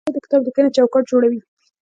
[0.07, 1.39] لرګی د کتابلیکنې چوکاټ جوړوي.